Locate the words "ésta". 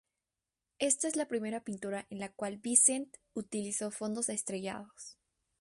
0.79-1.07